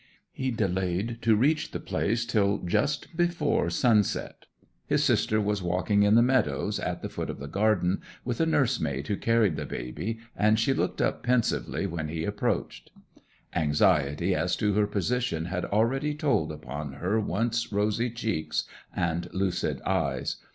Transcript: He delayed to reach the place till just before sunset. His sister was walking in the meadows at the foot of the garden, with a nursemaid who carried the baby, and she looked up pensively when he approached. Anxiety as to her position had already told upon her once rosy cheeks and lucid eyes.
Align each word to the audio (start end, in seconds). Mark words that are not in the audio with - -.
He 0.31 0.49
delayed 0.49 1.19
to 1.21 1.35
reach 1.35 1.69
the 1.69 1.79
place 1.79 2.25
till 2.25 2.57
just 2.57 3.15
before 3.15 3.69
sunset. 3.69 4.47
His 4.87 5.03
sister 5.03 5.39
was 5.39 5.61
walking 5.61 6.01
in 6.01 6.15
the 6.15 6.23
meadows 6.23 6.79
at 6.79 7.03
the 7.03 7.07
foot 7.07 7.29
of 7.29 7.37
the 7.37 7.45
garden, 7.47 8.01
with 8.25 8.41
a 8.41 8.47
nursemaid 8.47 9.07
who 9.07 9.15
carried 9.15 9.57
the 9.57 9.65
baby, 9.67 10.17
and 10.35 10.57
she 10.59 10.73
looked 10.73 11.03
up 11.03 11.21
pensively 11.21 11.85
when 11.85 12.07
he 12.07 12.23
approached. 12.25 12.89
Anxiety 13.53 14.33
as 14.33 14.55
to 14.55 14.73
her 14.73 14.87
position 14.87 15.45
had 15.45 15.65
already 15.65 16.15
told 16.15 16.51
upon 16.51 16.93
her 16.93 17.19
once 17.19 17.71
rosy 17.71 18.09
cheeks 18.09 18.63
and 18.95 19.31
lucid 19.35 19.83
eyes. 19.83 20.37